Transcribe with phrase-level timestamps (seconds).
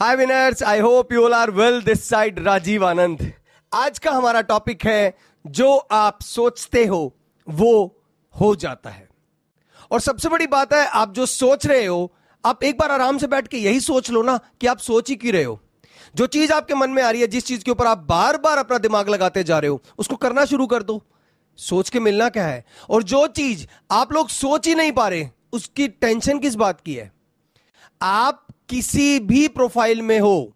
[0.00, 3.32] Hi winners I hope you all are well this side Rajiv Anand
[3.74, 7.16] आज का हमारा topic है, जो आप सोचते हो,
[7.48, 8.00] वो
[8.40, 9.08] हो जाता है।
[9.90, 12.12] और सबसे बड़ी बात है, आप जो सोच रहे हो,
[12.44, 15.16] आप एक बार आराम से बैठ के यही सोच लो ना कि आप सोच ही
[15.16, 15.60] क्यों रहे हो।
[16.14, 18.58] जो चीज़ आपके मन में आ रही है, जिस चीज़ के ऊपर आप बार बार
[18.58, 21.02] अपना दिमाग लगाते जा रहे हो, उसको करना शुरू कर दो।
[21.56, 22.64] सोच के मिलना क्या है?
[22.90, 26.94] और जो चीज़ आप लोग सोच ही नहीं पा रहे, उसकी टेंशन किस बात की
[26.94, 27.12] है?
[28.02, 30.52] आप किसी भी प्रोफ़ाइल में हो,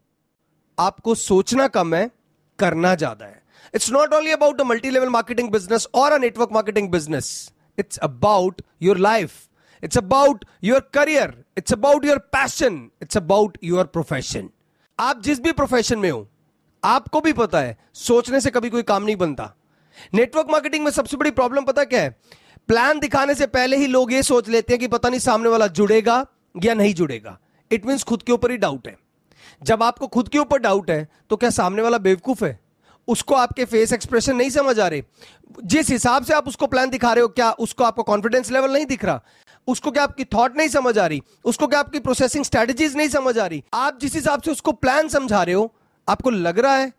[0.79, 2.10] आपको सोचना कम है,
[2.59, 3.42] करना ज़्यादा है।
[3.74, 7.98] It's not only about a multi level marketing business और a network marketing business it's
[7.98, 9.32] about your life
[9.82, 14.48] it's about your career it's about your passion it's about your profession
[14.98, 16.27] आप जिस भी प्रोफेशन में हो,
[16.82, 19.52] आपको भी पता है, सोचने से कभी कोई काम नहीं बनता।
[20.15, 22.10] नेटवर्क मार्केटिंग में सबसे बड़ी प्रॉब्लम पता क्या है?
[22.68, 25.66] प्लान दिखाने से पहले ही लोग ये सोच लेते हैं कि पता नहीं सामने वाला
[25.68, 26.24] जुड़ेगा
[26.65, 27.38] या नहीं जुड़ेगा।
[27.73, 28.97] इट मीन खुद के ऊपर ही डाउट है।
[29.62, 32.59] जब आपको खुद के ऊपर डाउट है तो क्या सामने वाला बेवकूफ़ है?
[33.09, 35.02] उसको आपके फेस एक्सप्रेशन नहीं समझ आ रहे।
[35.65, 38.87] जिस हिसाब से आप उसको प्लान दिखा रहे हो, क्या उसको आपका कॉन्फिडेंस लेवल नहीं
[38.87, 39.23] दिख रहा?
[39.68, 41.23] उसको क्या आपकी थॉट नहीं समझ आ रही?
[41.45, 43.63] उसको क्या आपकी प्रोसेसिंग स्ट्रेटेजीज नहीं समझ आ रही?
[43.74, 45.73] आप जिस हिसाब से उसको प्लान समझा रहे हो,
[46.09, 46.93] आपको लग रहा है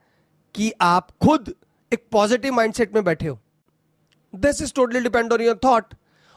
[0.55, 1.53] कि आप खुद
[1.91, 3.39] एक पॉजिटिव माइंडसेट में बैठे हो।
[4.33, 5.93] This is totally depend on your thought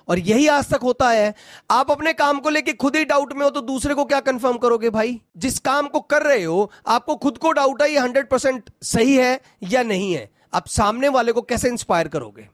[0.08, 1.34] और यही आज तक होता है।
[1.70, 4.56] आप अपने काम को लेके खुद ही डाउट में हो तो दूसरे को क्या कंफर्म
[4.56, 5.20] करोगे भाई?
[5.36, 9.16] जिस काम को कर रहे हो, आपको खुद को डाउट है ये हंड्रेड परसेंट सही
[9.16, 12.48] है या नहीं है। आप सामने वाले को कैसे इंस्पायर करोगे?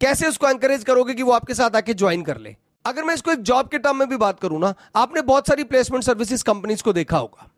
[0.00, 2.56] कैसे उसको एंकरेज करोगे कि वो आपके साथ आके ज्वाइन कर ले?
[2.86, 5.64] अगर मैं इसको एक जॉब के टर्म में भी बात करूँ ना, आपने बहुत सारी
[5.64, 7.50] प्लेसमेंट सर्विसेज़ कंपनीज़ को देखा होगा।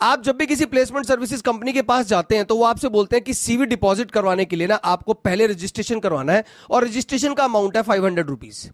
[0.00, 3.16] आप जब भी किसी प्लेसमेंट सर्विसेज़ कंपनी के पास जाते हैं तो वो आपसे बोलते
[3.16, 7.34] हैं कि सीवी डिपॉजिट करवाने के लिए ना आपको पहले रजिस्ट्रेशन करवाना है, और रजिस्ट्रेशन
[7.34, 8.68] का अमाउंट है फाइव हंड्रेड रुपीज़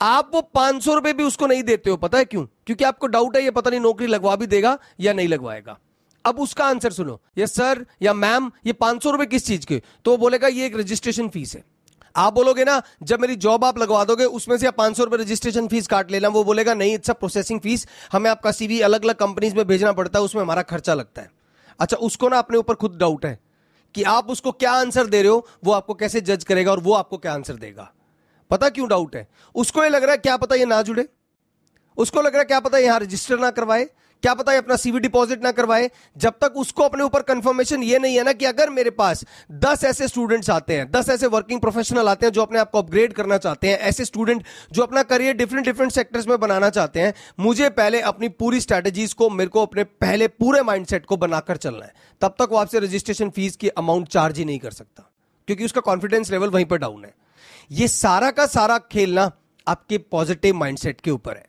[0.00, 2.44] आप वो पाँच सौ रुपए भी उसको नहीं देते हो, पता है क्यों?
[2.66, 5.78] क्योंकि आपको डाउट है, ये पता नहीं नौकरी लगवा भी देगा या नहीं लगवाएगा।
[6.24, 9.82] अब उसका आंसर सुनो। ये सर या मैम ये पाँच सौ रुपए किस चीज़ के?
[10.04, 11.62] तो बोलेगा, ये एक रजिस्ट्रेशन फ़ीस है।
[12.14, 15.16] आप बोलोगे ना, जब मेरी जॉब आप लगवा दोगे, उसमें से आप पाँच सौ रुपए
[15.16, 19.04] रजिस्ट्रेशन फ़ीस काट लेना। वो बोलेगा, नहीं इट्स अ प्रोसेसिंग फ़ीस हमें आपका सीवी अलग
[19.04, 21.30] अलग कंपनीज़ में भेजना पड़ता है, उसमें हमारा खर्चा लगता है।
[21.80, 23.38] अच्छा उसको ना अपने ऊपर खुद डाउट है
[23.94, 26.94] कि आप उसको क्या आंसर दे रहे हो, वो आपको कैसे जज करेगा और वो
[26.94, 27.90] आपको क्या आंसर देगा।
[28.50, 29.28] पता क्यों डाउट है?
[29.54, 31.08] उसको ये लग रहा है, क्या पता ये ना जुड़े?
[31.98, 33.88] उसको लग रहा है, क्या पता यहाँ रजिस्टर ना करवाए?
[34.22, 37.98] क्या पता है अपना सीवी डिपॉजिट ना करवाए। जब तक उसको अपने ऊपर कंफर्मेशन ये
[37.98, 41.60] नहीं है ना कि अगर मेरे पास दस ऐसे स्टूडेंट्स आते हैं, दस ऐसे वर्किंग
[41.60, 45.02] प्रोफेशनल आते हैं जो अपने आप को अपग्रेड करना चाहते हैं, ऐसे स्टूडेंट जो अपना
[45.04, 49.48] करियर डिफरेंट डिफरेंट सेक्टर्स में बनाना चाहते हैं, मुझे पहले अपनी पूरी स्ट्रैटेजीज को, मेरे
[49.48, 51.92] को अपने पहले पूरे माइंडसेट को बनाकर चलना है।
[52.22, 55.10] तब तक वो आपसे रजिस्ट्रेशन फ़ीस की अमाउंट चार्ज ही नहीं कर सकता,
[55.48, 57.14] क्योंकि उसका कॉन्फिडेंस लेवल वहीं पर डाउन है।
[57.70, 59.30] ये सारा का सारा खेलना
[59.66, 61.46] आपके पॉजिटिव माइंडसेट के ऊपर है।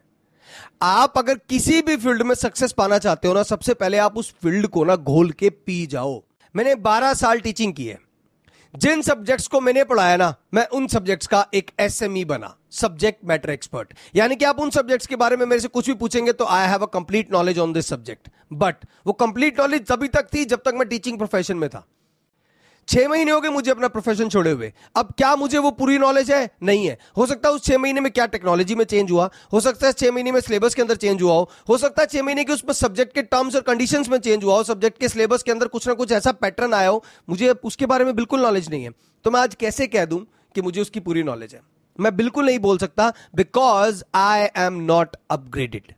[0.81, 4.33] आप अगर किसी भी फ़ील्ड में सक्सेस पाना चाहते हो ना, सबसे पहले आप उस
[4.43, 6.21] फ़ील्ड को ना घोल के पी जाओ।
[6.55, 7.99] मैंने 12 साल टीचिंग की है।
[8.73, 13.19] जिन सब्जेक्ट्स को मैंने पढ़ाया ना, मैं उन सब्जेक्ट्स का एक एसएमई e बना सब्जेक्ट
[13.25, 16.31] मैटर एक्सपर्ट यानी कि आप उन सब्जेक्ट्स के बारे में मेरे से कुछ भी पूछेंगे
[16.33, 20.27] तो I have a complete knowledge on this subject but वो कंप्लीट नॉलेज तभी तक
[20.33, 21.85] थी जब तक मैं टीचिंग प्रोफेशन में था।
[22.87, 26.31] छह महीने हो गए मुझे अपना प्रोफेशन छोड़े हुए। अब क्या मुझे वो पूरी नॉलेज
[26.31, 26.49] है?
[26.63, 29.59] नहीं है। हो सकता है उस छह महीने में क्या टेक्नोलॉजी में चेंज हुआ, हो
[29.59, 32.23] सकता है छह महीने में सिलेबस के अंदर चेंज हुआ हो हो सकता है छह
[32.23, 35.43] महीने के उसमें सब्जेक्ट के टर्म्स और कंडीशन में चेंज हुआ हो सब्जेक्ट के सिलेबस
[35.43, 38.69] के अंदर कुछ ना कुछ ऐसा पैटर्न आया हो, मुझे उसके बारे में बिल्कुल नॉलेज
[38.69, 38.91] नहीं है।
[39.25, 40.25] तो मैं आज कैसे कह दूँ
[40.55, 41.61] कि मुझे उसकी पूरी नॉलेज है?
[41.99, 45.93] मैं बिल्कुल नहीं बोल सकता because I am not upgraded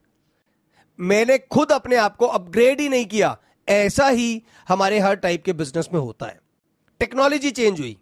[0.99, 3.37] मैंने खुद अपने आप को अपग्रेड ही नहीं किया।
[3.67, 6.39] ऐसा ही हमारे हर टाइप के बिज़नेस में होता है।
[7.01, 7.97] टेक्नोलॉजी चेंज हुई,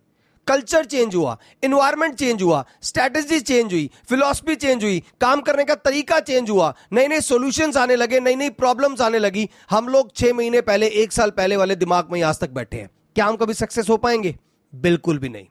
[0.47, 5.75] कल्चर चेंज हुआ इन्वायरमेंट चेंज हुआ स्ट्रेटेजी चेंज हुई फिलोसफी चेंज हुई, काम करने का
[5.75, 10.15] तरीका चेंज हुआ नए नए सॉल्यूशंस आने लगे नई नई प्रॉब्लम्स आने लगी। हम लोग
[10.15, 13.35] छह महीने पहले, एक साल पहले वाले दिमाग में आज तक बैठे हैं। क्या हम
[13.35, 14.35] कभी सक्सेस हो पाएँगे?
[14.73, 15.45] बिल्कुल भी नहीं।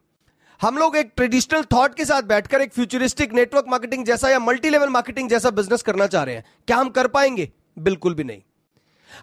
[0.61, 4.71] हम लोग एक ट्रेडिशनल थॉट के साथ बैठकर एक फ्यूचरिस्टिक नेटवर्क मार्केटिंग जैसा या मल्टी
[4.71, 7.51] लेवल मार्केटिंग जैसा बिज़नेस करना चाह रहे हैं। क्या हम कर पाएँगे?
[7.79, 8.43] बिल्कुल भी नहीं।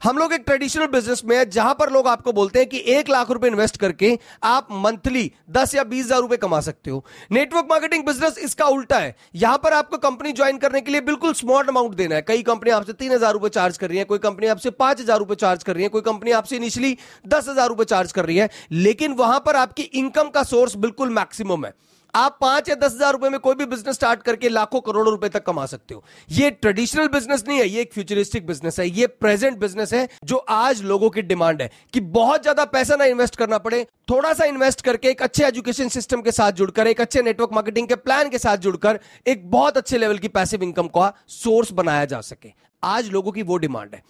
[0.04, 3.10] हम लोग एक ट्रेडिशनल बिज़नेस में है, जहाँ पर लोग आपको बोलते हैं कि एक
[3.10, 7.68] लाख रुपए इन्वेस्ट करके आप मंथली दस या बीस हज़ार रुपए कमा सकते हो। नेटवर्क
[7.70, 11.68] मार्केटिंग बिज़नेस इसका उल्टा है। यहाँ पर आपको कंपनी ज्वाइन करने के लिए बिल्कुल स्मॉल
[11.68, 14.48] अमाउंट देना है। कई कंपनी आपसे तीन हज़ार रुपए चार्ज कर रही है, कोई कंपनी
[14.48, 16.98] आपसे पाँच हज़ार रुपए चार्ज कर रही है, कोई कंपनी आपसे इनिशियली
[17.28, 21.10] दस हज़ार रुपए चार्ज कर रही है। लेकिन वहाँ पर आपकी इनकम का सोर्स बिल्कुल
[21.12, 21.74] मैक्सिमम है।
[22.14, 25.30] आप पाँच या दस हज़ार रुपए में कोई भी बिज़नेस स्टार्ट करके लाखों करोड़ों रुपए
[25.30, 29.08] तक कमा सकते हो। ये ट्रेडिशनल बिज़नेस नहीं है, ये एक फ्यूचरिस्टिक बिज़नेस है, ये
[29.08, 33.36] प्रेजेंट बिज़नेस है जो आज लोगों की डिमांड है कि बहुत ज़्यादा पैसा ना इन्वेस्ट
[33.36, 37.22] करना पड़े, थोड़ा सा इन्वेस्ट करके एक अच्छे एजुकेशन सिस्टम के साथ जुड़कर, एक अच्छे
[37.22, 41.14] नेटवर्क मार्केटिंग के प्लान के साथ जुड़कर एक बहुत अच्छे लेवल की पैसिव इनकम का
[41.30, 42.52] सोर्स बनाया जा सके।
[42.84, 44.04] आज लोगों की वो डिमांड है।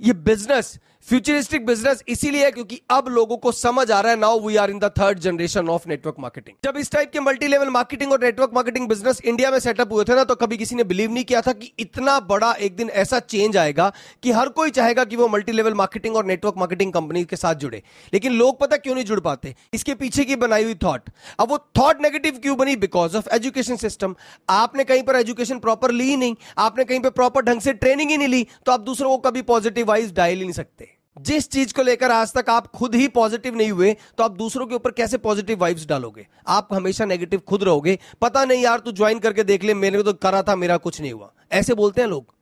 [0.00, 0.78] ये बिज़नेस
[1.08, 4.70] फ्यूचरिस्टिक बिज़नेस इसीलिए है क्योंकि अब लोगों को समझ आ रहा है now we are
[4.70, 8.22] in the third generation of network marketing जब इस टाइप के मल्टी लेवल मार्केटिंग और
[8.24, 11.24] नेटवर्क मार्केटिंग बिज़नेस इंडिया में सेटअप हुए थे ना तो कभी किसी ने बिलीव नहीं
[11.24, 13.90] किया था कि इतना बड़ा एक दिन ऐसा चेंज आएगा
[14.22, 17.54] कि हर कोई चाहेगा कि वो मल्टी लेवल मार्केटिंग और नेटवर्क मार्केटिंग कंपनी के साथ
[17.56, 17.82] जुड़े।
[18.12, 19.54] लेकिन लोग पता क्यों नहीं जुड़ पाते?
[19.74, 21.10] इसके पीछे की बनाई हुई थॉट
[21.40, 22.76] अब वो थॉट नेगेटिव क्यों बनी?
[22.78, 24.16] बिकॉज़ ऑफ़ एजुकेशन सिस्टम
[24.48, 28.10] आपने कहीं पर एजुकेशन प्रॉपर ली ही नहीं, आपने कहीं पर प्रॉपर ढंग से ट्रेनिंग
[28.10, 31.48] ही नहीं ली तो आप दूसरों को कभी पॉजिटिव वाइज डायल ही नहीं सकते। जिस
[31.50, 34.74] चीज़ को लेकर आज तक आप खुद ही पॉजिटिव नहीं हुए तो आप दूसरों के
[34.74, 36.26] ऊपर कैसे पॉजिटिव वाइब्स डालोगे?
[36.48, 40.12] आप हमेशा नेगेटिव खुद रहोगे। पता नहीं यार, तू ज्वाइन करके देख ले मैंने तो
[40.14, 42.34] करा था, मेरा कुछ नहीं हुआ। ऐसे बोलते हैं लोग।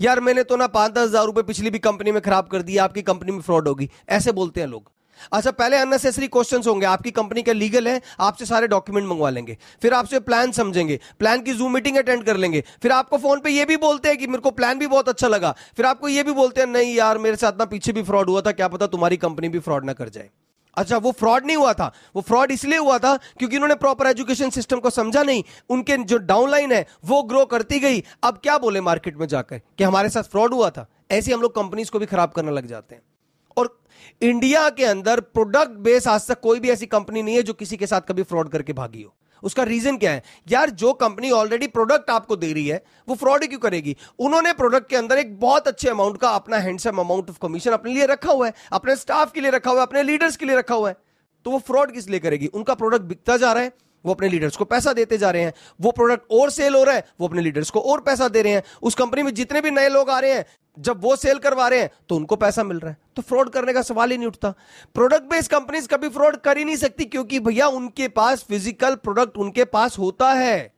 [0.00, 2.84] यार, मैंने तो ना पाँच दस हज़ार रुपए पिछली भी कंपनी में खराब कर दिया
[2.84, 4.90] आपकी कंपनी में फ्रॉड होगी। ऐसे बोलते हैं लोग।
[5.32, 9.58] अच्छा पहले अननेसेसरी क्वेश्चन होंगे। आपकी कंपनी का लीगल है, आपसे सारे डॉक्यूमेंट मंगवा लेंगे।
[9.82, 13.50] फिर आपसे प्लान समझेंगे। प्लान की जूम मीटिंग अटेंड कर लेंगे। फिर आपको फ़ोन पे
[13.50, 16.22] ये भी बोलते हैं कि मेरे को प्लान भी बहुत अच्छा लगा। फिर आपको ये
[16.22, 18.86] भी बोलते हैं, नहीं यार, मेरे साथ ना पीछे भी फ्रॉड हुआ था। क्या पता
[18.86, 20.30] तुम्हारी कंपनी भी फ्रॉड ना कर जाए।
[20.76, 24.50] अच्छा वो फ्रॉड नहीं हुआ था। वो फ्रॉड इसलिए हुआ था क्योंकि उन्होंने प्रॉपर एजुकेशन
[24.50, 28.80] सिस्टम को समझा नहीं। उनके जो डाउनलाइन है, वो ग्रो करती गई। अब क्या बोले
[28.80, 30.86] मार्केट में जाकर कि हमारे साथ फ्रॉड हुआ था?
[31.10, 33.02] ऐसे हम लोग कंपनीज़ को भी खराब करने लग जाते हैं।
[33.56, 33.83] और
[34.22, 37.76] इंडिया के अंदर प्रोडक्ट बेस आज तक कोई भी ऐसी कंपनी नहीं है जो किसी
[37.76, 40.22] के साथ कभी फ्रॉड करके भागी हो। उसका रीजन क्या है?
[40.50, 43.96] यार, जो कंपनी ऑलरेडी प्रोडक्ट आपको दे रही है, वो फ्रॉड क्यों करेगी?
[44.18, 47.94] उन्होंने प्रोडक्ट के अंदर एक बहुत अच्छे अमाउंट का अपना हैंडसम अमाउंट ऑफ़ कमीशन अपने
[47.94, 50.56] लिए रखा हुआ है, अपने स्टाफ के लिए रखा हुआ है, अपने लीडर्स के लिए
[50.56, 50.96] रखा हुआ है।
[51.44, 52.46] तो वो फ्रॉड किस लिए करेगी?
[52.46, 53.72] उनका प्रोडक्ट बिकता जा रहा है।
[54.04, 56.94] वो अपने लीडर्स को पैसा देते जा रहे हैं। वो प्रोडक्ट और सेल हो रहा
[56.94, 59.70] है, वो अपने लीडर्स को और पैसा दे रहे हैं। उस कंपनी में जितने भी
[59.70, 60.44] नए लोग आ रहे हैं,
[60.76, 63.72] जब वो सेल करवा रहे हैं तो उनको पैसा मिल रहा है। तो फ्रॉड करने
[63.72, 64.50] का सवाल ही नहीं उठता।
[64.94, 69.36] प्रोडक्ट बेस्ड कंपनीज़ कभी फ्रॉड कर ही नहीं सकती, क्योंकि भैया उनके पास फ़िज़िकल प्रोडक्ट
[69.36, 70.73] उनके पास होता है।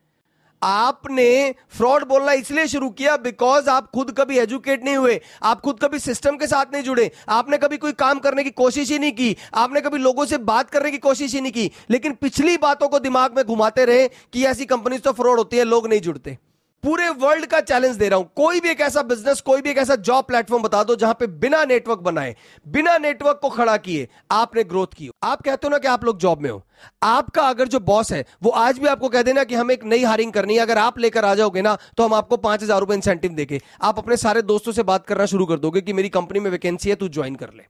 [0.67, 5.79] आपने फ्रॉड बोलना इसलिए शुरू किया बिकॉज़ आप खुद कभी एजुकेट नहीं हुए, आप खुद
[5.83, 9.13] कभी सिस्टम के साथ नहीं जुड़े, आपने कभी कोई काम करने की कोशिश ही नहीं
[9.13, 12.89] की, आपने कभी लोगों से बात करने की कोशिश ही नहीं की, लेकिन पिछली बातों
[12.89, 16.37] को दिमाग में घुमाते रहे कि ऐसी कंपनी तो फ्रॉड होती है, लोग नहीं जुड़ते।
[16.85, 19.79] पूरे वर्ल्ड का चैलेंज दे रहा हूँ। कोई भी एक ऐसा बिज़नेस कोई भी एक
[19.79, 22.35] ऐसा जॉब प्लेटफॉर्म बता दो जहाँ पे बिना नेटवर्क बनाए,
[22.67, 26.19] बिना नेटवर्क को खड़ा किए आपने ग्रोथ की आप कहते हो ना कि आप लोग
[26.19, 26.63] जॉब में हो।
[27.05, 30.05] आपका अगर जो बॉस है, वो आज भी आपको कह देना कि हमें एक नई
[30.05, 32.95] हायरिंग करनी है। अगर आप लेकर आ जाओगे ना तो हम आपको पाँच हज़ार रुपए
[32.95, 36.41] इंसेंटिव देंगे। आप अपने सारे दोस्तों से बात करना शुरू कर दोगे कि मेरी कंपनी
[36.41, 37.65] में वैकेंसी है, तू ज्वाइन कर ले।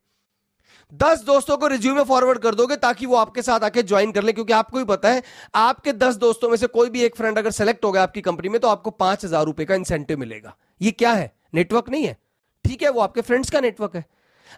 [0.93, 4.33] दस दोस्तों को रिज्यूमे फॉरवर्ड कर दोगे ताकि वो आपके साथ आके ज्वाइन कर ले,
[4.33, 5.23] क्योंकि आपको ही पता है,
[5.55, 8.49] आपके दस दोस्तों में से कोई भी एक फ्रेंड अगर सेलेक्ट हो गया आपकी कंपनी
[8.49, 11.33] में तो आपको पाँच हज़ार रुपए का इंसेंटिव मिलेगा। ये क्या है?
[11.55, 12.17] नेटवर्क नहीं है।
[12.65, 14.05] ठीक है, वो आपके फ्रेंड्स का नेटवर्क है।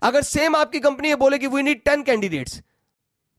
[0.03, 2.61] अगर सेम आपकी कंपनी बोले कि वी नीड टेन कैंडिडेट्स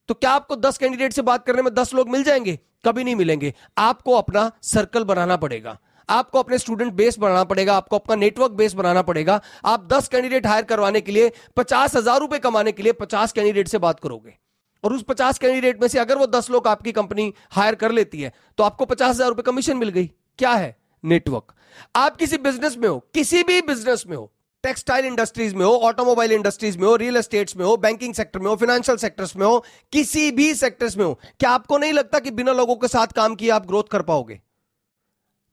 [0.09, 2.57] तो क्या आपको दस कैंडिडेट से बात करने में दस लोग मिल जाएँगे?
[2.85, 5.77] कभी नहीं मिलेंगे। आपको अपना सर्कल बनाना पड़ेगा।
[6.09, 10.47] आपको अपने स्टूडेंट बेस बनाना पड़ेगा, आपको अपना नेटवर्क बेस बनाना पड़ेगा। आप दस कैंडिडेट
[10.47, 14.35] हायर करवाने के लिए, पचास हज़ार रुपए कमाने के लिए पचास कैंडिडेट से बात करोगे।
[14.83, 18.21] और उस पचास कैंडिडेट में से अगर वो दस लोग आपकी कंपनी हायर कर लेती
[18.21, 20.06] है तो आपको पचास हज़ार रुपए कमीशन मिल गई।
[20.39, 20.75] क्या है?
[21.03, 21.53] नेटवर्क
[21.95, 24.31] आप किसी बिज़नेस में हो, किसी भी बिज़नेस में हो
[24.63, 28.47] टेक्सटाइल इंडस्ट्रीज़ में हो ऑटोमोबाइल इंडस्ट्रीज़ में हो रियल एस्टेट्स में हो बैंकिंग सेक्टर में
[28.47, 29.63] हो फाइनेंशियल सेक्टर्स में हो,
[29.94, 33.35] किसी भी सेक्टर्स में हो, क्या आपको नहीं लगता कि बिना लोगों के साथ काम
[33.35, 34.39] किए आप ग्रोथ कर पाओगे?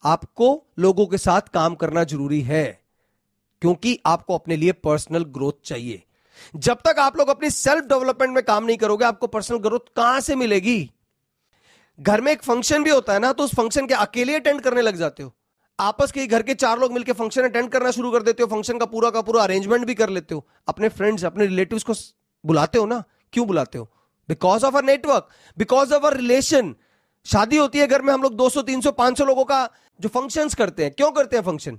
[0.04, 0.48] आपको
[0.78, 2.80] लोगों के साथ काम करना ज़रूरी है,
[3.62, 6.02] क्योंकि आपको अपने लिए पर्सनल ग्रोथ चाहिए।
[6.56, 10.20] जब तक आप लोग अपनी सेल्फ डेवलपमेंट में काम नहीं करोगे, आपको पर्सनल ग्रोथ कहाँ
[10.20, 10.90] से मिलेगी?
[11.98, 14.82] घर में एक फ़ंक्शन भी होता है ना तो उस फ़ंक्शन के अकेले अटेंड करने
[14.82, 15.32] लग जाते हो।
[15.78, 18.78] आपस के घर के चार लोग मिलकर फ़ंक्शन अटेंड करना शुरू कर देते हो फ़ंक्शन
[18.78, 21.94] का पूरा का पूरा अरेंजमेंट भी कर लेते हो। अपने फ्रेंड्स अपने रिलेटिव्स को
[22.44, 23.02] बुलाते हो ना?
[23.32, 23.88] क्यों बुलाते हो?
[24.28, 26.74] Because of uh network because of uh relation
[27.26, 29.68] शादी होती है घर में, हम लोग 200 300 500 लोगों का
[30.00, 31.78] जो फ़ंक्शंस करते हैं। क्यों करते हैं फ़ंक्शन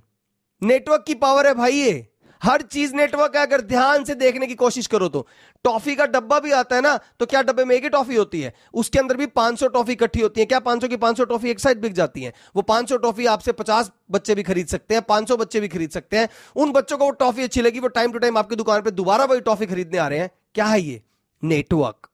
[0.61, 2.07] नेटवर्क की पावर है भाई ये।
[2.41, 5.25] हर चीज़ नेटवर्क है। अगर ध्यान से देखने की कोशिश करो तो।
[5.63, 8.41] टॉफी का डब्बा भी आता है ना तो क्या डब्बे में एक ही टॉफी होती
[8.41, 8.53] है?
[8.73, 11.81] उसके अंदर भी 500 टॉफी इकट्ठी होती है। क्या 500 की 500 टॉफी एक साइड
[11.81, 12.33] बिक जाती है?
[12.55, 16.17] वो 500 टॉफी आपसे 50 बच्चे भी खरीद सकते हैं 500 बच्चे भी खरीद सकते
[16.17, 18.89] हैं। उन बच्चों को वो टॉफी अच्छी लगी, वो टाइम टू टाइम आपकी दुकान पर
[18.89, 21.01] दोबारा वही टॉफी खरीदने आ रहे हैं। क्या है ये?
[21.43, 22.09] नेटवर्क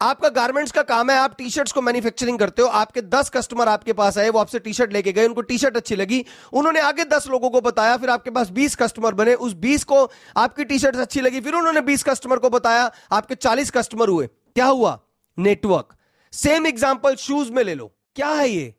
[0.00, 3.68] आपका गारमेंट्स का काम है, आप टी शर्ट्स को मैन्युफैक्चरिंग करते हो, आपके दस कस्टमर
[3.68, 6.80] आपके पास आए, वो आपसे टी शर्ट लेके गए, उनको टी शर्ट अच्छी लगी, उन्होंने
[6.80, 10.64] आगे दस लोगों को बताया, फिर आपके पास बीस कस्टमर बने, उस बीस को आपकी
[10.64, 14.66] टी शर्ट अच्छी लगी, फिर उन्होंने बीस कस्टमर को बताया, आपके चालीस कस्टमर हुए। क्या
[14.66, 14.98] हुआ?
[15.38, 15.96] नेटवर्क
[16.32, 18.74] सेम एग्ज़ाम्पल शूज़ में ले लो। क्या है ये?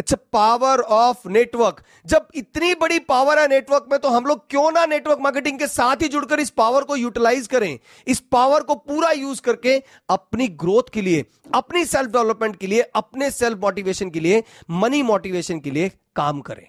[0.00, 4.48] It's a power of network जब इतनी बड़ी पावर है नेटवर्क में तो हम लोग
[4.50, 7.78] क्यों ना नेटवर्क मार्केटिंग के साथ ही जुड़कर इस पावर को यूटिलाइज करें?
[8.06, 9.76] इस पावर को पूरा यूज़ करके
[10.10, 15.02] अपनी ग्रोथ के लिए, अपनी सेल्फ डेवलपमेंट के लिए, अपने सेल्फ मोटिवेशन के लिए मनी
[15.02, 16.66] मोटिवेशन के लिए काम करें।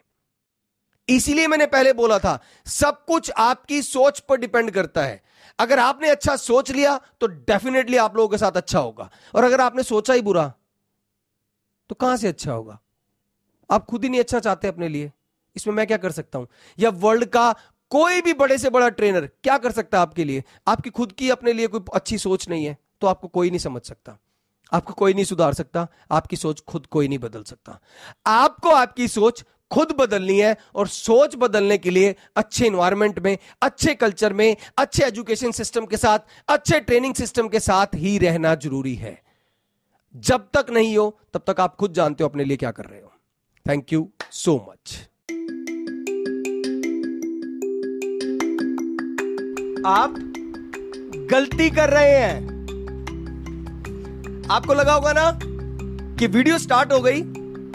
[1.07, 5.21] इसीलिए मैंने पहले बोला था, सब कुछ आपकी सोच पर डिपेंड करता है।
[5.59, 9.61] अगर आपने अच्छा सोच लिया तो डेफिनेटली आप लोगों के साथ अच्छा होगा। और अगर
[9.61, 10.51] आपने सोचा ही बुरा
[11.89, 12.79] तो कहाँ से अच्छा होगा?
[13.71, 15.11] आप खुद ही नहीं अच्छा चाहते अपने लिए।
[15.55, 16.47] इसमें मैं क्या कर सकता हूँ?
[16.79, 17.51] या वर्ल्ड का
[17.91, 20.43] कोई भी बड़े से बड़ा ट्रेनर क्या कर सकता है आपके लिए?
[20.67, 23.81] आपकी खुद की अपने लिए कोई अच्छी सोच नहीं है तो आपको कोई नहीं समझ
[23.81, 24.17] सकता।
[24.71, 27.79] आपको कोई नहीं सुधार सकता, आपकी सोच खुद कोई नहीं बदल सकता।
[28.25, 33.95] आपको आपकी सोच खुद बदलनी है और सोच बदलने के लिए अच्छे इन्वायरमेंट में, अच्छे
[33.95, 38.95] कल्चर में, अच्छे एजुकेशन सिस्टम के साथ, अच्छे ट्रेनिंग सिस्टम के साथ ही रहना ज़रूरी
[38.95, 39.21] है।
[40.15, 43.01] जब तक नहीं हो, तब तक आप खुद जानते हो अपने लिए क्या कर रहे
[43.01, 43.10] हो।
[43.69, 44.93] थैंक यू सो मच
[49.87, 50.15] आप
[51.31, 52.49] गलती कर रहे हैं।
[54.51, 55.39] आपको लगा होगा ना
[56.19, 57.21] कि वीडियो स्टार्ट हो गई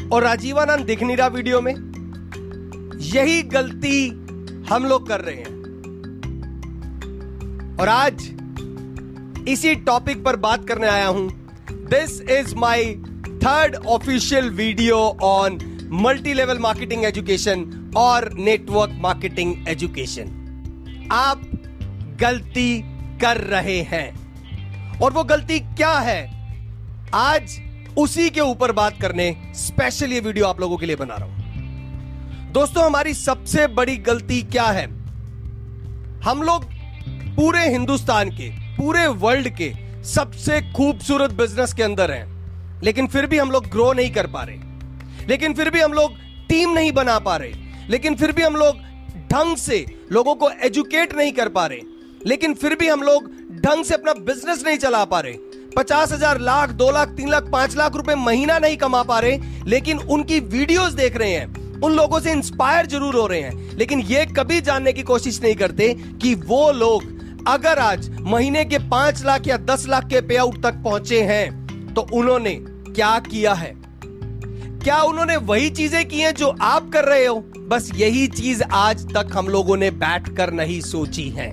[0.09, 1.75] और राजीवानंद दिख नहीं रहा वीडियो में?
[3.15, 4.09] यही गलती
[4.69, 5.55] हम लोग कर रहे हैं।
[7.77, 8.29] और आज
[9.49, 11.29] इसी टॉपिक पर बात करने आया हूँ।
[11.71, 12.95] This is my
[13.45, 15.59] third official video on
[15.93, 21.43] multi level marketing education और नेटवर्क मार्केटिंग एजुकेशन आप
[22.21, 22.81] गलती
[23.21, 26.21] कर रहे हैं। और वो गलती क्या है?
[27.15, 27.61] आज
[27.99, 32.53] उसी के ऊपर बात करने स्पेशल ये वीडियो आप लोगों के लिए बना रहा हूँ।
[32.53, 34.87] दोस्तों, हमारी सबसे बड़ी गलती क्या है?
[36.21, 36.65] हम लोग
[37.37, 39.73] पूरे हिंदुस्तान के, पूरे वर्ल्ड के
[40.05, 44.43] सबसे खूबसूरत बिज़नेस के अंदर हैं, लेकिन फिर भी हम लोग ग्रो नहीं कर पा
[44.43, 44.66] रहे।
[45.29, 46.17] लेकिन फिर भी हम लोग
[46.49, 47.53] टीम नहीं बना पा रहे।
[47.91, 48.79] लेकिन फिर भी हम लोग
[49.33, 51.81] ढंग से लोगों को एजुकेट नहीं कर पा रहे।
[52.27, 53.31] लेकिन फिर भी हम लोग
[53.61, 55.33] ढंग से अपना बिज़नेस नहीं चला पा रहे।
[55.77, 59.39] पचास हज़ार, लाख, दो लाख, तीन लाख, पाँच लाख रुपए महीना नहीं कमा पा रहे,
[59.67, 64.01] लेकिन उनकी वीडियोस देख रहे हैं। उन लोगों से इंस्पायर ज़रूर हो रहे हैं। लेकिन
[64.03, 65.93] ये कभी जानने की कोशिश नहीं करते
[66.23, 67.15] कि वो लोग
[67.49, 71.95] अगर आज महीने के पाँच लाख या दस लाख के पे आउट तक पहुँचे हैं
[71.95, 73.75] तो उन्होंने क्या किया है?
[74.87, 77.41] क्या उन्होंने वही चीज़ें की हैं जो आप कर रहे हो?
[77.59, 81.49] बस यही चीज़ आज तक हम लोगों ने बैठ कर नहीं सोची है।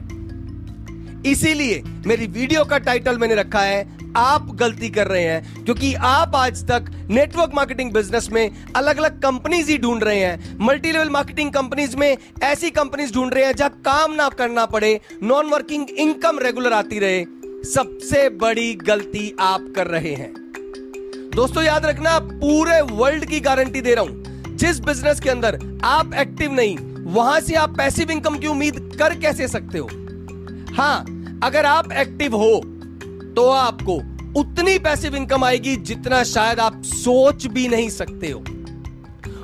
[1.31, 6.35] इसीलिए मेरी वीडियो का टाइटल मैंने रखा है, आप गलती कर रहे हैं, क्योंकि आप
[6.35, 11.09] आज तक नेटवर्क मार्केटिंग बिज़नेस में अलग अलग कंपनीज़ ही ढूंढ रहे हैं। मल्टी लेवल
[11.09, 15.89] मार्केटिंग कंपनीज़ में ऐसी कंपनीज़ ढूंढ रहे हैं जहाँ काम ना करना पड़े नॉन वर्किंग
[15.89, 17.25] इनकम रेगुलर आती रहे।
[17.71, 20.42] सबसे बड़ी गलती आप कर रहे हैं।
[21.35, 26.13] दोस्तों, याद रखना, पूरे वर्ल्ड की गारंटी दे रहा हूँ। जिस बिज़नेस के अंदर आप
[26.13, 29.87] एक्टिव नहीं, वहाँ से आप पैसिव इनकम की उम्मीद कर कैसे सकते हो?
[30.75, 32.61] हाँ अगर आप एक्टिव हो
[33.35, 33.95] तो आपको
[34.39, 38.43] उतनी पैसिव इनकम आएगी जितना शायद आप सोच भी नहीं सकते हो।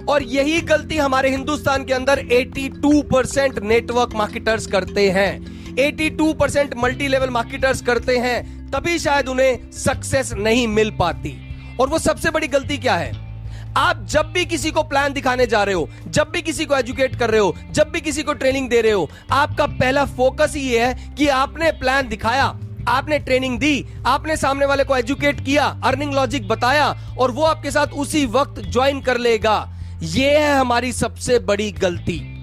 [0.06, 6.76] और यही गलती हमारे हिंदुस्तान के अंदर 82 परसेंट नेटवर्क मार्केटर्स करते हैं। 82 परसेंट
[6.78, 11.38] मल्टी लेवल मार्केटर्स करते हैं, तभी शायद उन्हें सक्सेस नहीं मिल पाती।
[11.80, 13.30] और वो सबसे बड़ी गलती क्या है?
[13.78, 17.16] आप जब भी किसी को प्लान दिखाने जा रहे हो, जब भी किसी को एजुकेट
[17.16, 20.86] कर रहे हो, जब भी किसी को ट्रेनिंग दे रहे हो, आपका पहला फोकस ये
[20.86, 26.14] है कि आपने प्लान दिखाया, आपने ट्रेनिंग दी, आपने सामने वाले को एजुकेट किया अर्निंग
[26.14, 31.40] लॉजिक बताया, और वो आपके साथ उसी वक्त ज्वाइन कर लेगा। ये है हमारी सबसे
[31.40, 32.39] बड़ी गलती।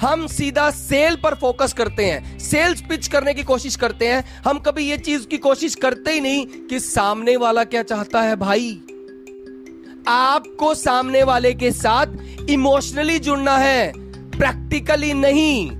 [0.00, 4.58] हम सीधा सेल पर फोकस करते हैं, सेल्स पिच करने की कोशिश करते हैं। हम
[4.58, 8.80] कभी ये चीज़ की कोशिश करते ही नहीं कि सामने वाला क्या चाहता है भाई।
[10.08, 12.06] आपको सामने वाले के साथ
[12.50, 13.92] इमोशनली जुड़ना है,
[14.30, 15.70] प्रैक्टिकली नहीं।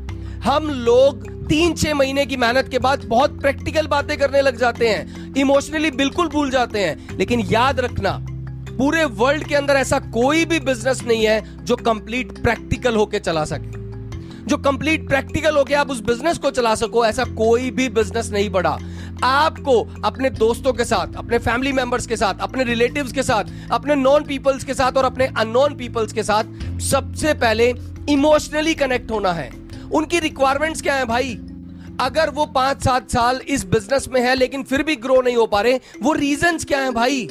[0.40, 4.88] हम लोग तीन छह महीने की मेहनत के बाद बहुत प्रैक्टिकल बातें करने लग जाते
[4.88, 8.26] हैं, इमोशनली बिल्कुल भूल जाते हैं। लेकिन याद रखना,
[8.78, 13.44] पूरे वर्ल्ड के अंदर ऐसा कोई भी बिज़नेस नहीं है जो कंप्लीट प्रैक्टिकल होके चला
[13.44, 13.87] सके।
[14.48, 18.50] जो कंप्लीट प्रैक्टिकल होके आप उस बिज़नेस को चला सको, ऐसा कोई भी बिज़नेस नहीं
[18.50, 18.78] बढ़ा
[19.24, 23.94] आपको, अपने दोस्तों के साथ, अपने फैमिली मेंबर्स के साथ, अपने रिलेटिव्स के साथ, अपने
[23.94, 26.44] नॉन पीपल्स के साथ और अपने अननोन पीपल्स के साथ
[26.80, 27.74] सबसे पहले
[28.08, 29.50] इमोशनली कनेक्ट होना है।
[29.92, 31.38] उनकी रिक्वायरमेंट्स क्या है भाई?
[32.00, 35.46] अगर वो पाँच सात साल इस बिज़नेस में है, लेकिन फिर भी ग्रो नहीं हो
[35.46, 37.28] पा रहे, वो रीजन क्या है भाई?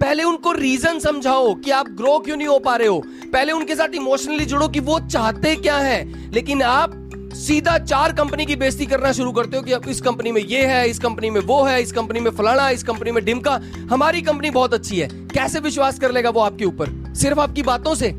[0.00, 3.02] पहले उनको रीजन समझाओ कि आप ग्रो क्यों नहीं हो पा रहे हो।
[3.32, 6.96] पहले उनके साथ इमोशनली जुड़ो कि वो चाहते क्या है। लेकिन आप
[7.34, 10.90] सीधा चार कंपनी की बेइज्जती करना शुरू करते हो कि इस कंपनी में ये है,
[10.90, 14.50] इस कंपनी में वो है, इस कंपनी में फलाना, इस कंपनी में डिमका। हमारी कंपनी
[14.50, 17.14] बहुत अच्छी है। कैसे विश्वास कर लेगा वो आपके ऊपर?
[17.14, 18.12] सिर्फ़ आपकी बातों से?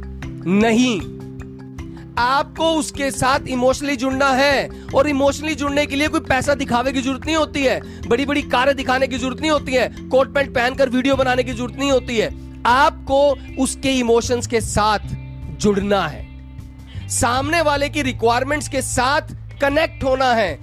[0.45, 1.20] नहीं।
[2.20, 7.01] आपको उसके साथ इमोशनली जुड़ना है और इमोशनली जुड़ने के लिए कोई पैसा दिखावे की
[7.01, 10.53] ज़रूरत नहीं होती है। बड़ी बड़ी कारें दिखाने की ज़रूरत नहीं होती है। कोट पैंट
[10.56, 12.30] पहनकर वीडियो बनाने की ज़रूरत नहीं होती है।
[12.65, 13.22] आपको
[13.63, 15.00] उसके इमोशंस के साथ
[15.62, 19.22] जुड़ना है। सामने वाले की रिक्वायरमेंट्स के साथ
[19.62, 20.53] कनेक्ट होना है।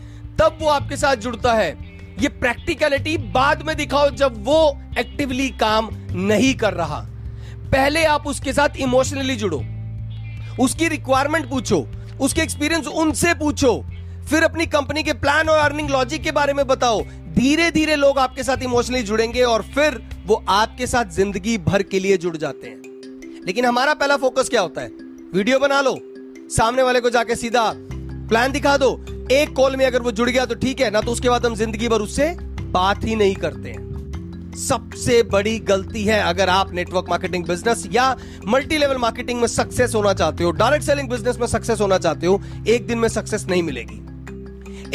[0.41, 1.71] तब वो आपके साथ जुड़ता है।
[2.21, 7.01] ये प्रैक्टिकलिटी बाद में दिखाओ जब वो एक्टिवली काम नहीं कर रहा।
[7.73, 9.63] पहले आप उसके साथ इमोशनली जुड़ो।
[10.61, 11.87] उसकी रिक्वायरमेंट पूछो,
[12.21, 13.73] उसके एक्सपीरियंस उनसे पूछो,
[14.31, 17.03] फिर अपनी कंपनी के प्लान और अर्निंग लॉजिक के बारे में बताओ।
[17.35, 21.99] धीरे धीरे लोग आपके साथ इमोशनली जुड़ेंगे और फिर वो आपके साथ ज़िंदगी भर के
[21.99, 24.89] लिए जुड़ जाते हैं। लेकिन हमारा पहला फोकस क्या होता है?
[25.35, 25.97] वीडियो बना लो।
[26.51, 28.91] सामने वाले को जाके सीधा प्लान दिखा दो।
[29.33, 31.55] एक कॉल में अगर वो जुड़ गया तो ठीक है, ना तो उसके बाद हम
[31.55, 32.31] ज़िंदगी भर उससे
[32.63, 33.88] बात ही नहीं करते हैं।
[34.59, 39.95] सबसे बड़ी गलती है अगर आप नेटवर्क मार्केटिंग बिज़नेस या मल्टी लेवल मार्केटिंग में सक्सेस
[39.95, 43.47] होना चाहते हो डायरेक्ट सेलिंग बिज़नेस में सक्सेस होना चाहते हो, एक दिन में सक्सेस
[43.49, 44.05] नहीं मिलेगी।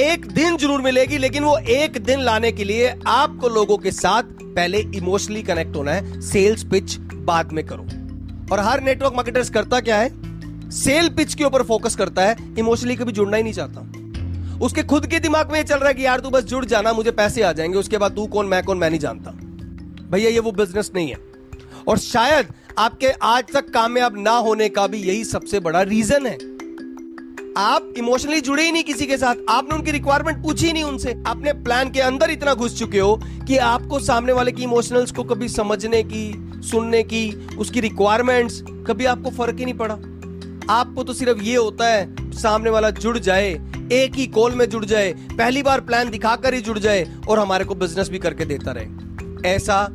[0.03, 4.23] एक दिन ज़रूर मिलेगी, लेकिन वो एक दिन लाने के लिए आपको लोगों के साथ
[4.43, 7.83] पहले इमोशनली कनेक्ट होना है सेल्स पिच बाद में करो।
[8.51, 10.09] और हर नेटवर्क मार्केटर्स करता क्या है?
[10.71, 15.05] सेल पिच के ऊपर फोकस करता है इमोशनली कभी जुड़ना ही नहीं चाहता। उसके खुद
[15.07, 17.41] के दिमाग में ये चल रहा है कि यार तू बस जुड़ जाना, मुझे पैसे
[17.41, 19.37] आ जाएँगे, उसके बाद तू कौन, मैं कौन, मैं नहीं जानता।
[20.11, 21.17] भैया, ये वो बिज़नेस नहीं है।
[21.87, 26.37] और शायद आपके आज तक कामयाब ना होने का भी यही सबसे बड़ा रीजन है।
[27.57, 31.53] आप इमोशनली जुड़े ही नहीं किसी के साथ। आपने उनकी रिक्वायरमेंट पूछी नहीं उनसे। अपने
[31.53, 35.49] प्लान के अंदर इतना घुस चुके हो कि आपको सामने वाले की इमोशनल्स को कभी
[35.49, 39.93] समझने की, सुनने की, उसकी रिक्वायरमेंट्स कभी आपको फ़र्क ही नहीं पड़ा।
[40.73, 43.53] आपको तो सिर्फ़ ये होता है, सामने वाला जुड़ जाए,
[43.91, 47.65] एक ही कॉल में जुड़ जाए, पहली बार प्लान दिखाकर ही जुड़ जाए और हमारे
[47.65, 49.12] को बिज़नेस भी करके देता रहे।
[49.45, 49.87] ऐसा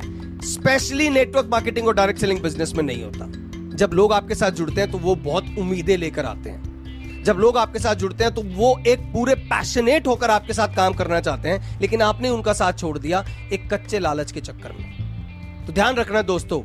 [0.45, 4.81] स्पेशली नेटवर्क मार्केटिंग और डायरेक्ट सेलिंग बिज़नेस में नहीं होता। जब लोग आपके साथ जुड़ते
[4.81, 8.43] हैं तो वो बहुत उम्मीदें लेकर आते हैं। जब लोग आपके साथ जुड़ते हैं तो
[8.43, 12.73] वो एक पूरे पैशनेट होकर आपके साथ काम करना चाहते हैं, लेकिन आपने उनका साथ
[12.73, 16.63] छोड़ दिया एक कच्चे लालच के चक्कर में। तो ध्यान रखना दोस्तों,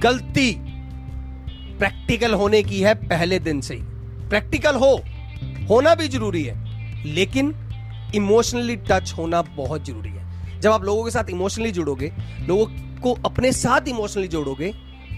[0.00, 0.50] गलती
[1.78, 3.82] प्रैक्टिकल होने की है पहले दिन से ही।
[4.28, 4.94] प्रैक्टिकल हो,
[5.70, 6.56] होना भी ज़रूरी है,
[7.06, 7.54] लेकिन
[8.14, 10.23] इमोशनली टच होना बहुत ज़रूरी है।
[10.64, 12.10] जब आप लोगों के साथ इमोशनली जुड़ोगे,
[12.48, 12.66] लोगों
[13.02, 14.72] को अपने साथ इमोशनली जोड़ोगे,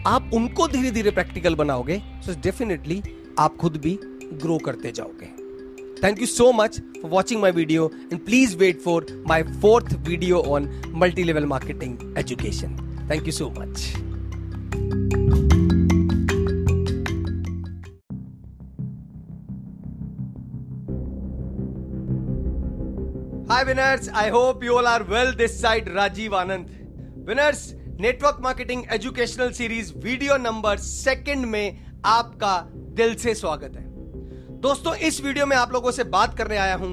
[0.07, 3.03] आप उनको धीरे धीरे प्रैक्टिकल बनाओगे सो डेफिनेटली
[3.39, 3.99] आप खुद भी
[4.43, 5.27] ग्रो करते जाओगे।
[6.03, 10.41] Thank you so much for watching my video and please wait for my fourth video
[10.57, 12.77] on multi level marketing education
[13.11, 13.93] thank you so much
[23.57, 25.33] Hi winners, I hope you all are well.
[25.33, 26.73] This side Rajiv Anand.
[27.27, 27.61] Winners,
[28.01, 32.53] network marketing educational series video number second में आपका
[32.99, 33.85] दिल से स्वागत है
[34.61, 36.93] दोस्तों इस video में आप लोगों से बात करने आया हूँ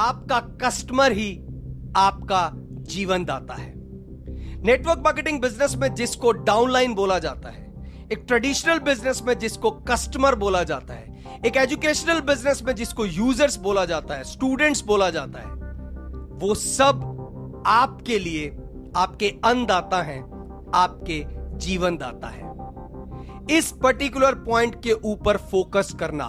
[0.00, 1.30] आपका कस्टमर ही
[1.98, 2.42] आपका
[2.90, 3.72] जीवन दाता है
[4.64, 7.64] नेटवर्क मार्केटिंग बिज़नेस में जिसको डाउनलाइन बोला जाता है
[8.12, 13.56] एक ट्रेडिशनल बिज़नेस में जिसको कस्टमर बोला जाता है एक एजुकेशनल बिज़नेस में जिसको यूज़र्स
[13.60, 15.61] बोला जाता है स्टूडेंट्स बोला जाता है
[16.42, 18.48] वो सब आपके लिए
[18.96, 20.22] आपके अन्नदाता हैं,
[20.74, 21.24] आपके
[21.58, 26.24] जीवन दाता है। इस पर्टिकुलर पॉइंट के ऊपर फोकस करना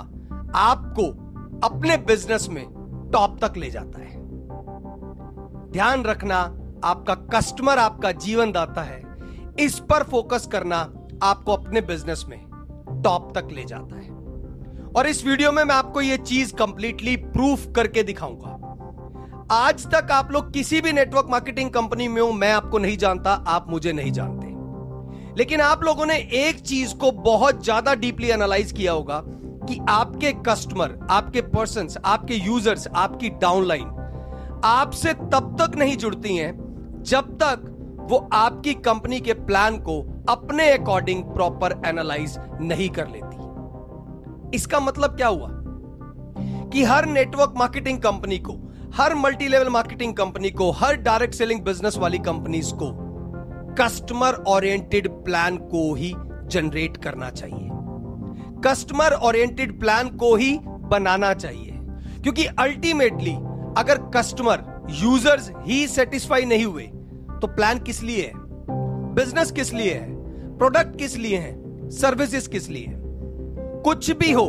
[0.56, 1.08] आपको
[1.67, 2.63] अपने बिज़नेस में
[3.13, 4.21] टॉप तक ले जाता है।
[5.71, 6.38] ध्यान रखना
[6.84, 9.02] आपका कस्टमर आपका जीवन दाता है,
[9.60, 10.78] इस पर फोकस करना
[11.23, 12.39] आपको अपने बिज़नेस में
[13.04, 14.10] टॉप तक ले जाता है।
[14.95, 18.62] और इस वीडियो में मैं आपको यह चीज़ कंप्लीटली प्रूफ करके दिखाऊँगा।
[19.53, 23.31] आज तक आप लोग किसी भी नेटवर्क मार्केटिंग कंपनी में हो, मैं आपको नहीं जानता,
[23.31, 24.47] आप मुझे नहीं जानते।
[25.37, 29.21] लेकिन आप लोगों ने एक चीज़ को बहुत ज़्यादा डीपली एनालाइज किया होगा
[29.67, 37.03] कि आपके कस्टमर आपके पर्सन आपके यूज़र्स आपकी डाउनलाइन आपसे तब तक नहीं जुड़ती हैं
[37.03, 37.69] जब तक
[38.09, 45.15] वो आपकी कंपनी के प्लान को अपने अकॉर्डिंग प्रॉपर एनालाइज नहीं कर लेती। इसका मतलब
[45.15, 45.49] क्या हुआ?
[46.69, 48.59] कि हर नेटवर्क मार्केटिंग कंपनी को
[48.95, 52.89] हर मल्टी लेवल मार्केटिंग कंपनी को, हर डायरेक्ट सेलिंग बिज़नेस वाली कंपनीज़ को
[53.73, 56.13] कस्टमर ओरिएंटेड प्लान को ही
[56.47, 57.69] जनरेट करना चाहिए।
[58.65, 61.71] कस्टमर ओरिएंटेड प्लान को ही बनाना चाहिए।
[62.21, 63.34] क्योंकि अल्टीमेटली
[63.77, 66.84] अगर कस्टमर यूज़र्स ही सेटिस्फाई नहीं हुए
[67.41, 68.32] तो प्लान किस लिए है?
[69.13, 70.13] बिज़नेस किस लिए है?
[70.58, 71.89] प्रोडक्ट किस लिए है?
[71.89, 73.01] सर्विसेज़ किस लिए है?
[73.84, 74.47] कुछ भी हो,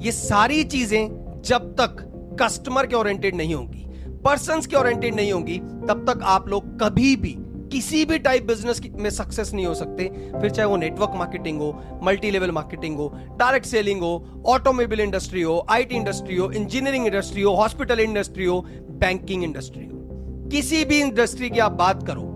[0.00, 3.80] ये सारी चीज़ें जब तक कस्टमर के ओरिएंटेड नहीं होंगी
[4.24, 7.34] पर्सन के ओरिएंटेड नहीं होंगी, तब तक आप लोग कभी भी,
[7.72, 12.00] किसी भी टाइप बिज़नेस में सक्सेस नहीं हो सकते। फिर चाहे वो नेटवर्क मार्केटिंग हो
[12.02, 17.42] मल्टी लेवल मार्केटिंग हो डायरेक्ट सेलिंग हो ऑटोमोबाइल इंडस्ट्री हो आईटी इंडस्ट्री हो इंजीनियरिंग इंडस्ट्री
[17.42, 18.60] हो हॉस्पिटल इंडस्ट्री हो
[19.00, 22.30] बैंकिंग इंडस्ट्री हो। किसी भी इंडस्ट्री की आप बात करो,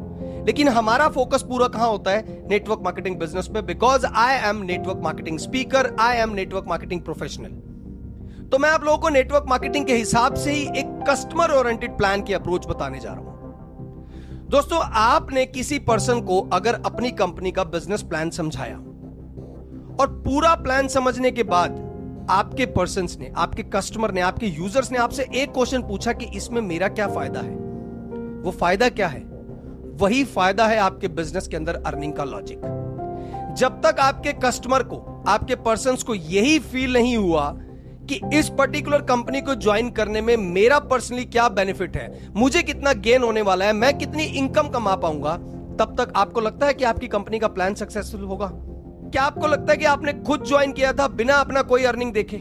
[0.47, 2.47] लेकिन हमारा फोकस पूरा कहाँ होता है?
[2.51, 7.68] नेटवर्क मार्केटिंग बिज़नेस पे because I am network marketing speaker I am network marketing professional
[8.53, 12.23] तो मैं आप लोगों को नेटवर्क मार्केटिंग के हिसाब से ही एक कस्टमर ओरिएंटेड प्लान
[12.23, 17.65] की अप्रोच बताने जा रहा हूँ। दोस्तों, आपने किसी पर्सन को अगर अपनी कंपनी का
[17.65, 18.77] बिज़नेस प्लान समझाया
[20.01, 24.99] और पूरा प्लान समझने के बाद आपके पर्सन ने, आपके कस्टमर ने, आपके यूज़र्स ने
[24.99, 27.55] आपसे एक क्वेश्चन पूछा कि इसमें मेरा क्या फ़ायदा है?
[28.43, 29.21] वो फ़ायदा क्या है?
[30.01, 32.59] वही फ़ायदा है आपके बिज़नेस के अंदर अर्निंग का लॉजिक
[33.57, 37.57] जब तक आपके कस्टमर को, आपके पर्सन को यही फील नहीं हुआ
[38.09, 42.29] कि इस पर्टिकुलर कंपनी को ज्वाइन करने में मेरा पर्सनली क्या बेनिफिट है?
[42.37, 43.73] मुझे कितना गेन होने वाला है?
[43.73, 45.37] मैं कितनी इनकम कमा पाऊँगा?
[45.79, 48.51] तब तक आपको लगता है कि आपकी कंपनी का प्लान सक्सेसफुल होगा?
[49.13, 52.37] क्या आपको लगता है कि आपने खुद ज्वाइन किया था बिना अपना कोई अर्निंग देखे?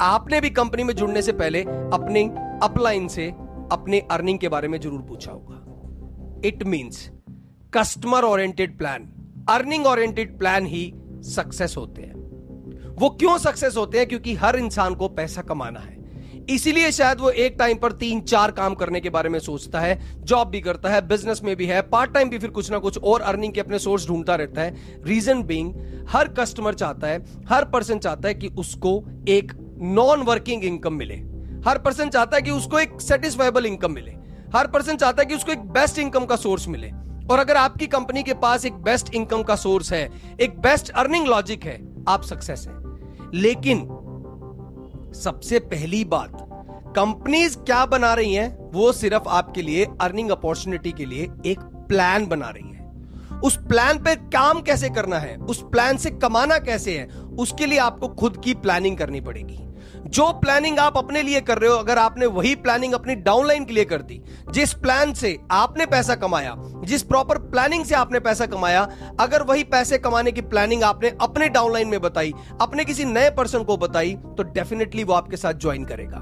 [0.00, 2.24] आपने भी कंपनी में जुड़ने से पहले अपनी
[2.62, 3.28] अपलाइन से
[3.72, 7.10] अपने अर्निंग के बारे में ज़रूर पूछा होगा। It means
[7.74, 9.08] customer oriented plan
[9.48, 10.92] earning oriented plan he
[11.24, 12.27] success होते हैं।
[12.98, 14.08] वो क्यों सक्सेस होते हैं?
[14.08, 15.98] क्योंकि हर इंसान को पैसा कमाना है।
[16.50, 20.22] इसीलिए शायद वो एक टाइम पर तीन, चार काम करने के बारे में सोचता है
[20.24, 22.98] जॉब भी करता है बिज़नेस में भी है पार्ट टाइम भी फिर कुछ ना कुछ
[22.98, 25.74] और अर्निंग के अपने सोर्स ढूंढता रहता है। रीजन बीइंग
[26.08, 31.14] हर कस्टमर चाहता है, हर पर्सन चाहता है कि उसको एक नॉन वर्किंग इनकम मिले।
[31.68, 34.10] हर पर्सन चाहता है कि उसको एक सेटिस्फाइबल इनकम मिले।
[34.56, 36.90] हर पर्सन चाहता है कि उसको एक बेस्ट इनकम का सोर्स मिले।
[37.30, 41.26] और अगर आपकी कंपनी के पास एक बेस्ट इनकम का सोर्स है, एक बेस्ट अर्निंग
[41.26, 42.77] लॉजिक है, आप सक्सेस है।
[43.34, 43.78] लेकिन
[45.14, 46.44] सबसे पहली बात
[46.96, 48.72] कंपनीज़ क्या बना रही हैं?
[48.72, 52.78] वो सिर्फ़ आपके लिए अर्निंग अपॉर्चुनिटी के लिए एक प्लान बना रही है।
[53.44, 55.36] उस प्लान पे काम कैसे करना है?
[55.36, 57.08] उस प्लान से कमाना कैसे है?
[57.38, 59.67] उसके लिए आपको खुद की प्लानिंग करनी पड़ेगी।
[60.08, 63.72] जो प्लानिंग आप अपने लिए कर रहे हो, अगर आपने वही प्लानिंग अपनी डाउनलाइन के
[63.72, 68.46] लिए कर दी, जिस प्लान से आपने पैसा कमाया, जिस प्रॉपर प्लानिंग से आपने पैसा
[68.46, 68.88] कमाया,
[69.20, 73.62] अगर वही पैसे कमाने की प्लानिंग आपने अपने डाउनलाइन में बताई, अपने किसी नए पर्सन
[73.62, 76.18] को बताई तो डेफिनेटली वो आपके साथ ज्वाइन करेगा।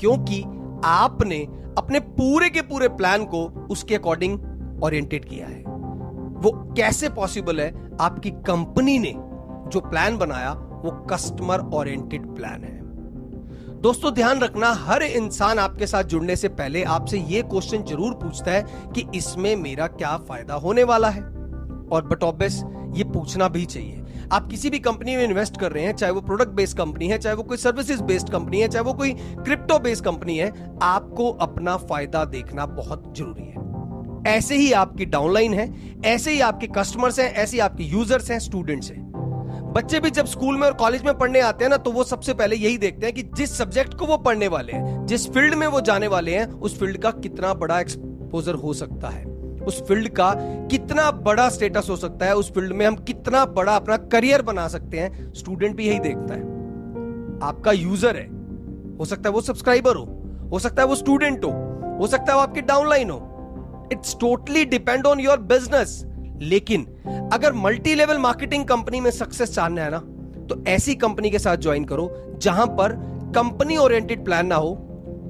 [0.00, 0.42] क्योंकि
[0.84, 1.38] आपने
[1.78, 4.38] अपने पूरे के पूरे प्लान को उसके अकॉर्डिंग
[4.84, 5.62] ओरिएंटेड किया है।
[6.32, 7.96] वो कैसे पॉसिबल है?
[8.00, 9.12] आपकी कंपनी ने
[9.70, 12.81] जो प्लान बनाया, वो कस्टमर ओरिएंटेड प्लान है।
[13.82, 18.50] दोस्तों, ध्यान रखना, हर इंसान आपके साथ जुड़ने से पहले आपसे ये क्वेश्चन ज़रूर पूछता
[18.50, 18.62] है
[18.94, 21.22] कि इसमें मेरा क्या फ़ायदा होने वाला है?
[21.92, 22.62] और बट ऑब्वियस
[22.94, 26.20] ये पूछना भी चाहिए। आप किसी भी कंपनी में इन्वेस्ट कर रहे हैं, चाहे वो
[26.20, 29.78] प्रोडक्ट बेस्ड कंपनी है, चाहे वो कोई सर्विसेज़ बेस्ड कंपनी है, चाहे वो कोई क्रिप्टो
[29.78, 35.74] बेस्ड कंपनी है, आपको अपना फ़ायदा देखना बहुत ज़रूरी है। ऐसे ही आपकी डाउनलाइन है,
[36.04, 39.11] ऐसे ही आपके कस्टमर्स हैं, ऐसे ही आपके यूज़र्स हैं स्टूडेंट्स हैं।
[39.72, 42.32] बच्चे भी जब स्कूल में और कॉलेज में पढ़ने आते हैं ना तो वो सबसे
[42.34, 45.66] पहले यही देखते हैं कि जिस सब्जेक्ट को वो पढ़ने वाले हैं, जिस फ़ील्ड में
[45.66, 49.24] वो जाने वाले हैं, उस फ़ील्ड का कितना बड़ा एक्सपोजर हो सकता है।
[49.66, 50.32] उस फ़ील्ड का
[50.70, 54.68] कितना बड़ा स्टेटस हो सकता है, उस फ़ील्ड में हम कितना बड़ा अपना करियर बना
[54.68, 56.40] सकते हैं स्टूडेंट भी यही देखता है।
[57.42, 58.26] आपका यूज़र है।
[58.98, 61.50] हो सकता है वो सब्सक्राइबर हो हो सकता है वो स्टूडेंट हो
[61.98, 66.02] हो सकता है वो आपकी डाउनलाइन हो। It's totally depend on your business
[66.42, 66.86] लेकिन
[67.32, 69.98] अगर मल्टी लेवल मार्केटिंग कंपनी में सक्सेस चाहना है ना
[70.46, 72.10] तो ऐसी कंपनी के साथ ज्वाइन करो
[72.42, 72.92] जहाँ पर
[73.34, 74.74] कंपनी ओरिएंटेड प्लान ना हो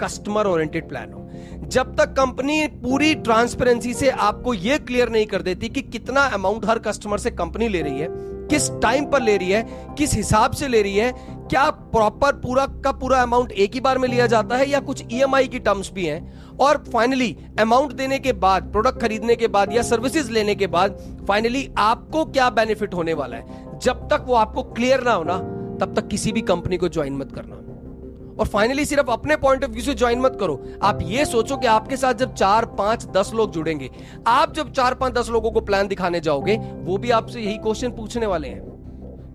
[0.02, 1.20] कस्टमर ओरिएंटेड प्लान हो।
[1.68, 6.64] जब तक कंपनी पूरी ट्रांसपेरेंसी से आपको यह क्लियर नहीं कर देती कि कितना अमाउंट
[6.66, 8.08] हर कस्टमर से कंपनी ले रही है,
[8.48, 9.62] किस टाइम पर ले रही है,
[9.98, 13.98] किस हिसाब से ले रही है क्या प्रॉपर पूरा का पूरा अमाउंट एक ही बार
[13.98, 16.56] में लिया जाता है या कुछ ईएमआई की टर्म्स भी हैं?
[16.60, 20.96] और फाइनली अमाउंट देने के बाद प्रोडक्ट खरीदने के बाद या सर्विसेज़ लेने के बाद
[21.28, 23.78] फाइनली आपको क्या बेनिफिट होने वाला है?
[23.78, 25.38] जब तक वो आपको क्लियर ना होना
[25.80, 27.56] तब तक किसी भी कंपनी को ज्वाइन मत करना।
[28.40, 31.66] और फाइनली सिर्फ़ अपने पॉइंट ऑफ़ व्यू से ज्वाइन मत करो। आप ये सोचो कि
[31.66, 33.90] आपके साथ जब चार, पाँच, दस लोग जुड़ेंगे,
[34.26, 37.90] आप जब चार, पाँच, दस लोगों को प्लान दिखाने जाओगे, वो भी आपसे यही क्वेश्चन
[37.90, 38.71] पूछने वाले हैं।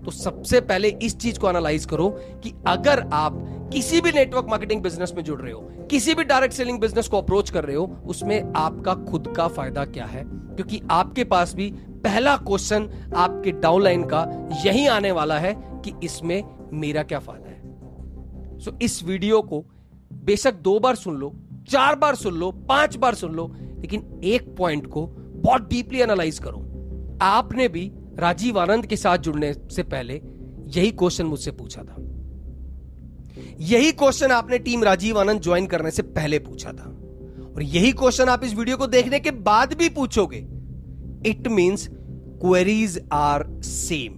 [0.04, 2.08] तो सबसे पहले इस चीज़ को एनालाइज करो
[2.42, 3.38] कि अगर आप
[3.72, 7.18] किसी भी नेटवर्क मार्केटिंग बिज़नेस में जुड़ रहे हो, किसी भी डायरेक्ट सेलिंग बिज़नेस को
[7.18, 10.24] अप्रोच कर रहे हो, उसमें आपका खुद का फ़ायदा क्या है?
[10.24, 11.70] क्योंकि आपके पास भी
[12.04, 14.26] पहला क्वेश्चन आपके डाउनलाइन का
[14.64, 19.64] यही आने वाला है कि इसमें मेरा क्या फ़ायदा है। सो इस वीडियो को
[20.12, 21.32] बेशक दो बार सुन लो,
[21.68, 26.38] चार बार सुन लो, पाँच बार सुन लो, लेकिन एक पॉइंट को बहुत डीपली एनालाइज
[26.38, 26.64] करो।
[27.22, 30.22] आपने भी राजीव आनंद के साथ जुड़ने से पहले
[30.66, 31.96] यही क्वेश्चन मुझसे पूछा था।
[33.60, 36.84] यही क्वेश्चन आपने टीम राजीव आनंद ज्वाइन करने से पहले पूछा था।
[37.54, 40.36] और यही क्वेश्चन आप इस वीडियो को देखने के बाद भी पूछोगे।
[41.30, 41.88] It means
[42.40, 44.12] queries are same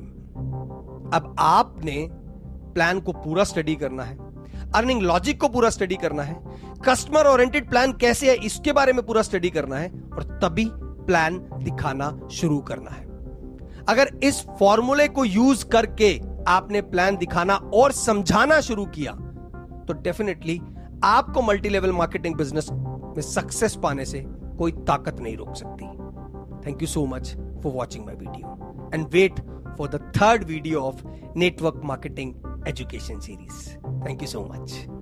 [1.14, 2.08] अब आपने
[2.74, 4.16] प्लान को पूरा स्टडी करना है।
[4.70, 6.42] अर्निंग लॉजिक को पूरा स्टडी करना है।
[6.88, 11.38] कस्टमर ओरिएंटेड प्लान कैसे है, इसके बारे में पूरा स्टडी करना है। और तभी प्लान
[11.38, 13.09] दिखाना शुरू करना है।
[13.90, 19.12] अगर इस फॉर्मूले को यूज़ करके आपने प्लान दिखाना और समझाना शुरू किया
[19.86, 20.60] तो डेफिनेटली
[21.04, 24.22] आपको मल्टी लेवल मार्केटिंग बिज़नेस में सक्सेस पाने से
[24.58, 25.86] कोई ताकत नहीं रोक सकती।
[26.66, 29.40] Thank you so much for watching my video and wait
[29.78, 31.02] for the third video of
[31.36, 32.34] network marketing
[32.68, 33.68] education series
[34.06, 34.99] thank you so much